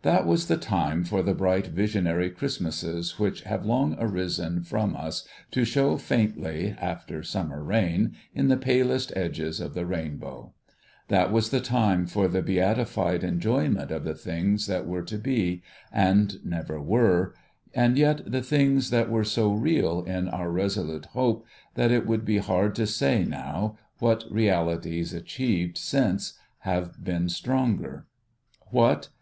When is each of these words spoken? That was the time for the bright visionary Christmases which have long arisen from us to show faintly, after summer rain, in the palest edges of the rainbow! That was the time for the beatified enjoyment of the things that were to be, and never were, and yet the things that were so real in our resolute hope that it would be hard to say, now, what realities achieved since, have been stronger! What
That 0.00 0.24
was 0.24 0.46
the 0.48 0.56
time 0.56 1.04
for 1.04 1.22
the 1.22 1.34
bright 1.34 1.66
visionary 1.66 2.30
Christmases 2.30 3.18
which 3.18 3.42
have 3.42 3.66
long 3.66 3.94
arisen 3.98 4.62
from 4.62 4.96
us 4.96 5.28
to 5.50 5.66
show 5.66 5.98
faintly, 5.98 6.74
after 6.80 7.22
summer 7.22 7.62
rain, 7.62 8.16
in 8.34 8.48
the 8.48 8.56
palest 8.56 9.12
edges 9.14 9.60
of 9.60 9.74
the 9.74 9.84
rainbow! 9.84 10.54
That 11.08 11.30
was 11.30 11.50
the 11.50 11.60
time 11.60 12.06
for 12.06 12.26
the 12.26 12.40
beatified 12.40 13.22
enjoyment 13.22 13.90
of 13.90 14.04
the 14.04 14.14
things 14.14 14.66
that 14.66 14.86
were 14.86 15.02
to 15.02 15.18
be, 15.18 15.62
and 15.92 16.42
never 16.42 16.80
were, 16.80 17.34
and 17.74 17.98
yet 17.98 18.22
the 18.32 18.40
things 18.42 18.88
that 18.88 19.10
were 19.10 19.24
so 19.24 19.52
real 19.52 20.02
in 20.04 20.26
our 20.26 20.50
resolute 20.50 21.04
hope 21.04 21.44
that 21.74 21.90
it 21.90 22.06
would 22.06 22.24
be 22.24 22.38
hard 22.38 22.74
to 22.76 22.86
say, 22.86 23.24
now, 23.24 23.76
what 23.98 24.24
realities 24.30 25.12
achieved 25.12 25.76
since, 25.76 26.32
have 26.64 27.04
been 27.04 27.28
stronger! 27.28 28.06
What 28.70 29.10